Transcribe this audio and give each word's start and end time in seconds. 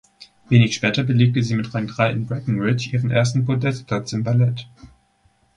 Wenig 0.49 0.73
später 0.73 1.03
belegte 1.03 1.43
sie 1.43 1.53
mit 1.53 1.75
Rang 1.75 1.85
drei 1.85 2.09
in 2.09 2.25
Breckenridge 2.25 2.89
ihren 2.91 3.11
ersten 3.11 3.45
Podestplatz 3.45 4.11
im 4.13 4.23
Ballett. 4.23 4.67